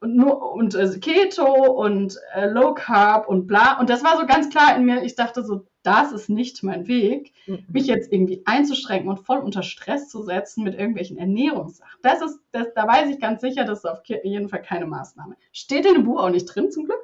[0.00, 3.78] und, nur, und äh, Keto und äh, Low Carb und bla.
[3.78, 6.86] Und das war so ganz klar in mir, ich dachte so, das ist nicht mein
[6.86, 7.64] Weg, mhm.
[7.68, 11.98] mich jetzt irgendwie einzuschränken und voll unter Stress zu setzen mit irgendwelchen Ernährungssachen.
[12.02, 15.36] Das ist, das, da weiß ich ganz sicher, das ist auf jeden Fall keine Maßnahme.
[15.52, 17.00] Steht in dem Buch auch nicht drin, zum Glück.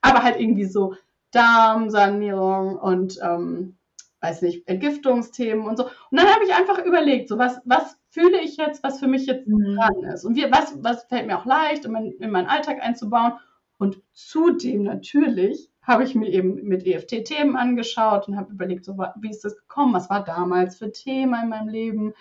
[0.00, 0.94] Aber halt irgendwie so
[1.30, 3.76] Darmsanierung und, ähm,
[4.20, 5.84] weiß nicht, Entgiftungsthemen und so.
[5.84, 9.26] Und dann habe ich einfach überlegt, so was, was fühle ich jetzt, was für mich
[9.26, 9.76] jetzt mhm.
[9.76, 10.24] dran ist.
[10.24, 13.34] Und wie, was, was fällt mir auch leicht, in, mein, in meinen Alltag einzubauen.
[13.78, 19.30] Und zudem natürlich habe ich mir eben mit EFT-Themen angeschaut und habe überlegt, so, wie
[19.30, 19.92] ist das gekommen?
[19.92, 22.14] Was war damals für Thema in meinem Leben?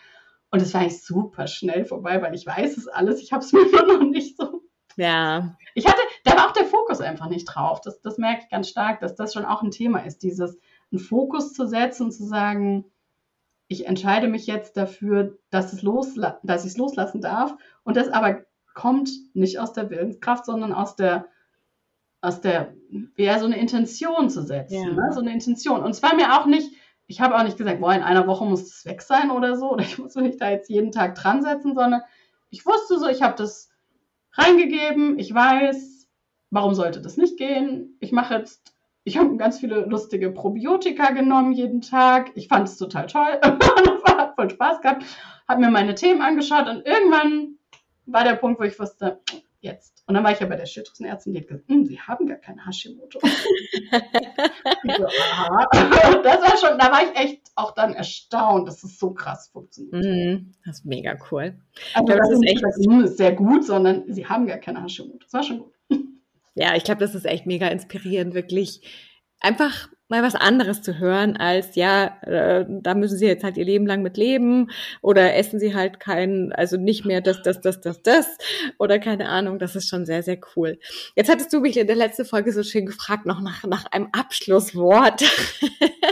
[0.52, 3.22] Und es war eigentlich super schnell vorbei, weil ich weiß es alles.
[3.22, 4.63] Ich habe es mir nur noch nicht so.
[4.98, 5.56] Ja.
[5.74, 7.82] Ich hatte, da war auch der Fokus einfach nicht drauf.
[7.82, 10.58] Das, das merke ich ganz stark, dass das schon auch ein Thema ist, dieses
[10.91, 12.86] einen Fokus zu setzen und zu sagen,
[13.67, 17.56] ich entscheide mich jetzt dafür, dass, es losla dass ich es loslassen darf.
[17.84, 18.43] Und das aber
[18.75, 21.25] kommt nicht aus der Willenskraft, sondern aus der
[22.21, 22.73] aus der,
[23.17, 24.93] ja, so eine Intention zu setzen, ja.
[24.93, 25.12] ne?
[25.12, 25.84] so eine Intention.
[25.84, 26.71] Und es war mir auch nicht,
[27.06, 29.71] ich habe auch nicht gesagt, boah, in einer Woche muss es weg sein oder so,
[29.71, 32.01] oder ich muss mich da jetzt jeden Tag dran setzen, sondern
[32.49, 33.71] ich wusste so, ich habe das
[34.36, 35.92] reingegeben, ich weiß,
[36.54, 37.98] warum sollte das nicht gehen?
[38.00, 42.32] Ich mache jetzt, ich habe ganz viele lustige Probiotika genommen jeden Tag.
[42.36, 45.04] Ich fand es total toll, hat voll Spaß gehabt,
[45.48, 47.58] habe mir meine Themen angeschaut und irgendwann
[48.06, 49.20] war der Punkt, wo ich wusste,
[49.62, 50.04] jetzt.
[50.06, 52.38] Und dann war ich ja bei der Schilddrüsenärztin, die hat gesagt, hm, Sie haben gar
[52.38, 53.20] kein Hashimoto.
[53.22, 53.24] so.
[56.24, 59.94] Das war schon, da war ich echt auch dann erstaunt, dass es so krass funktioniert.
[59.94, 61.56] Mm, das ist mega cool.
[61.94, 65.20] Also glaube, das, ist echt das ist sehr gut, sondern Sie haben gar keine Hashimoto.
[65.24, 65.73] Das war schon gut.
[66.56, 68.82] Ja, ich glaube, das ist echt mega inspirierend, wirklich
[69.39, 73.66] einfach mal was anderes zu hören als, ja, äh, da müssen sie jetzt halt ihr
[73.66, 74.70] Leben lang mit leben
[75.02, 78.28] oder essen sie halt kein, also nicht mehr das, das, das, das, das
[78.78, 80.80] oder keine Ahnung, das ist schon sehr, sehr cool.
[81.16, 84.10] Jetzt hattest du mich in der letzten Folge so schön gefragt, noch nach, nach einem
[84.12, 85.24] Abschlusswort.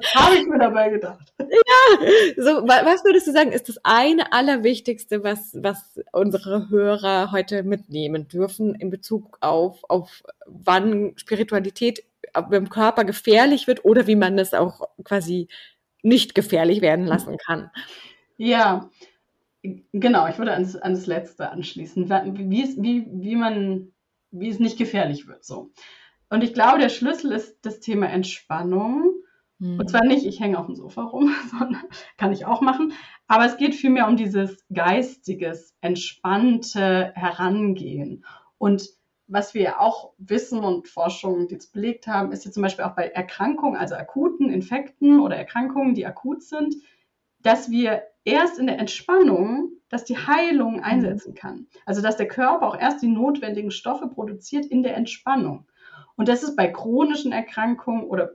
[0.00, 1.32] Was habe ich mir dabei gedacht?
[1.38, 7.62] Ja, so, was würdest du sagen, ist das eine Allerwichtigste, was, was unsere Hörer heute
[7.62, 12.04] mitnehmen dürfen in Bezug auf, auf wann Spiritualität
[12.50, 15.48] im Körper gefährlich wird oder wie man es auch quasi
[16.02, 17.70] nicht gefährlich werden lassen kann.
[18.36, 18.90] Ja,
[19.92, 20.28] genau.
[20.28, 23.92] Ich würde an das, an das Letzte anschließen, wie es, wie, wie, man,
[24.30, 25.44] wie es nicht gefährlich wird.
[25.44, 25.72] So.
[26.28, 29.14] Und ich glaube, der Schlüssel ist das Thema Entspannung.
[29.58, 29.78] Mhm.
[29.80, 31.82] Und zwar nicht, ich hänge auf dem Sofa rum, sondern
[32.16, 32.92] kann ich auch machen.
[33.26, 38.24] Aber es geht vielmehr um dieses geistiges, entspannte Herangehen.
[38.58, 38.88] Und
[39.28, 43.08] was wir auch wissen und Forschungen jetzt belegt haben, ist ja zum Beispiel auch bei
[43.08, 46.76] Erkrankungen, also akuten Infekten oder Erkrankungen, die akut sind,
[47.40, 50.84] dass wir erst in der Entspannung, dass die Heilung mhm.
[50.84, 51.66] einsetzen kann.
[51.86, 55.66] Also dass der Körper auch erst die notwendigen Stoffe produziert in der Entspannung.
[56.16, 58.32] Und das ist bei chronischen Erkrankungen oder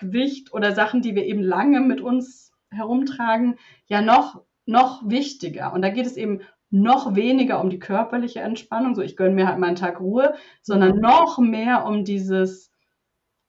[0.00, 5.72] Gewicht oder Sachen, die wir eben lange mit uns herumtragen, ja noch, noch wichtiger.
[5.72, 9.46] Und da geht es eben noch weniger um die körperliche Entspannung, so ich gönne mir
[9.46, 12.72] halt mal einen Tag Ruhe, sondern noch mehr um dieses,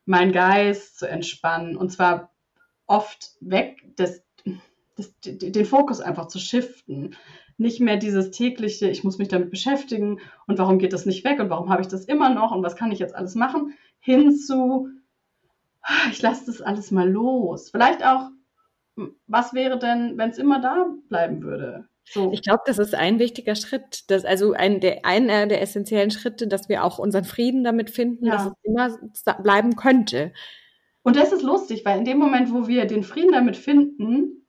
[0.06, 1.78] mein Geist zu entspannen.
[1.78, 2.32] Und zwar
[2.88, 4.24] oft weg, das,
[4.98, 7.16] das, den Fokus einfach zu shiften.
[7.58, 11.40] Nicht mehr dieses tägliche, ich muss mich damit beschäftigen und warum geht das nicht weg
[11.40, 14.36] und warum habe ich das immer noch und was kann ich jetzt alles machen, hin
[14.36, 14.90] zu,
[16.12, 17.70] ich lasse das alles mal los.
[17.72, 18.30] Vielleicht auch,
[19.28, 21.88] was wäre denn, wenn es immer da bleiben würde?
[22.04, 22.32] So.
[22.32, 26.48] Ich glaube, das ist ein wichtiger Schritt, dass, also ein der, einer der essentiellen Schritte,
[26.48, 28.34] dass wir auch unseren Frieden damit finden, ja.
[28.34, 30.34] dass es immer bleiben könnte.
[31.04, 34.46] Und das ist lustig, weil in dem Moment, wo wir den Frieden damit finden,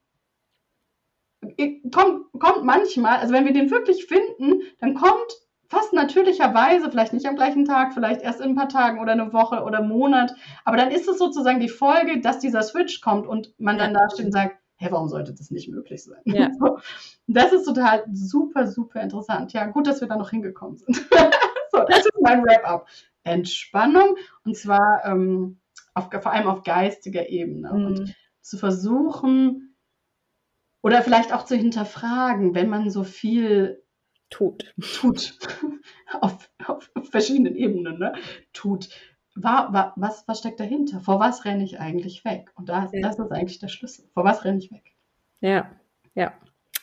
[1.93, 5.33] kommt, kommt manchmal, also wenn wir den wirklich finden, dann kommt
[5.73, 9.33] fast natürlicherweise, vielleicht nicht am gleichen Tag, vielleicht erst in ein paar Tagen oder eine
[9.33, 10.35] Woche oder Monat,
[10.67, 14.11] aber dann ist es sozusagen die Folge, dass dieser Switch kommt und man dann da
[14.11, 16.21] steht und sagt, hä, warum sollte das nicht möglich sein?
[16.25, 16.51] Ja.
[17.29, 19.53] Das ist total super, super interessant.
[19.55, 20.97] Ja, gut, dass wir da noch hingekommen sind.
[21.73, 22.87] so, das ist mein Wrap-up.
[23.23, 25.59] Entspannung und zwar ähm,
[25.95, 27.87] auf, vor allem auf geistiger Ebene mhm.
[27.87, 29.75] und zu versuchen
[30.83, 33.83] oder vielleicht auch zu hinterfragen, wenn man so viel
[34.33, 35.39] tut, tut
[36.21, 38.15] auf, auf, auf verschiedenen Ebenen, ne?
[38.53, 38.89] tut
[39.35, 41.01] war, war, was, was steckt dahinter?
[41.01, 42.51] Vor was renne ich eigentlich weg?
[42.55, 43.01] Und das, ja.
[43.01, 44.05] das ist eigentlich der Schlüssel.
[44.13, 44.93] Vor was renne ich weg?
[45.41, 45.71] Ja,
[46.15, 46.33] ja.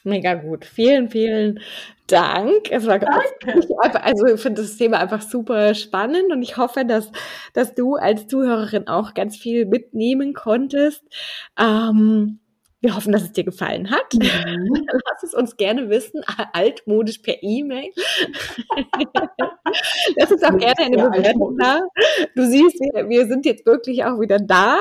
[0.06, 0.64] Mega gut.
[0.64, 1.60] Vielen, vielen
[2.08, 2.72] Dank.
[2.72, 4.02] Es war Danke.
[4.02, 7.12] also ich finde das Thema einfach super spannend und ich hoffe, dass,
[7.54, 11.04] dass du als Zuhörerin auch ganz viel mitnehmen konntest.
[11.60, 12.40] Ähm,
[12.82, 14.14] wir hoffen, dass es dir gefallen hat.
[14.14, 14.88] Mhm.
[14.92, 16.22] Lass es uns gerne wissen,
[16.54, 17.92] altmodisch per E-Mail.
[20.16, 21.82] Lass uns auch gerne eine Bewertung da.
[22.36, 24.80] Du siehst, wir, wir, sind jetzt wirklich auch wieder da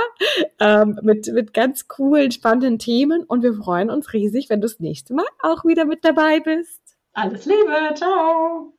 [0.61, 4.79] ähm, mit, mit ganz coolen, spannenden Themen und wir freuen uns riesig, wenn du das
[4.79, 6.81] nächste Mal auch wieder mit dabei bist.
[7.13, 8.78] Alles Liebe, ciao!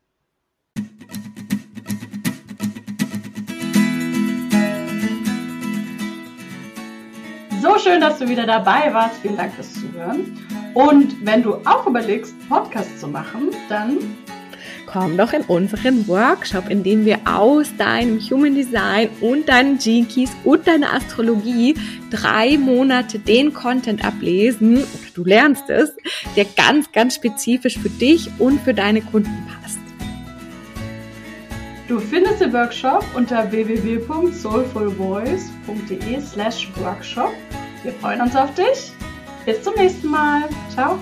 [7.79, 9.21] So schön, dass du wieder dabei warst.
[9.21, 10.37] Vielen Dank fürs Zuhören.
[10.73, 13.99] Und wenn du auch überlegst, Podcast zu machen, dann
[14.85, 20.07] komm doch in unseren Workshop, in dem wir aus deinem Human Design und deinen Gene
[20.07, 21.75] Keys und deiner Astrologie
[22.11, 25.95] drei Monate den Content ablesen oder du lernst es,
[26.35, 29.79] der ganz, ganz spezifisch für dich und für deine Kunden passt.
[31.87, 37.33] Du findest den Workshop unter www.soulfulvoice.de slash workshop.
[37.83, 38.91] Wir freuen uns auf dich.
[39.45, 40.43] Bis zum nächsten Mal.
[40.73, 40.99] Ciao.